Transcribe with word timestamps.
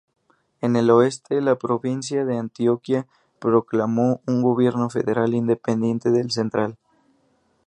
En 0.61 0.75
el 0.77 0.89
oeste, 0.89 1.41
la 1.41 1.57
provincia 1.57 2.25
de 2.25 2.35
Antioquia 2.35 3.05
proclamó 3.37 4.21
un 4.25 4.41
gobierno 4.41 4.89
federal 4.89 5.35
independiente 5.35 6.09
del 6.09 6.31
central. 6.31 6.79